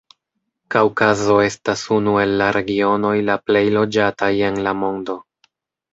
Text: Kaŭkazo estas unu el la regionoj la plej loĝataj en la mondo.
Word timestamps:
Kaŭkazo 0.75 1.35
estas 1.49 1.83
unu 1.97 2.15
el 2.23 2.33
la 2.43 2.47
regionoj 2.59 3.13
la 3.31 3.37
plej 3.51 3.65
loĝataj 3.79 4.35
en 4.49 4.59
la 4.69 4.75
mondo. 4.83 5.19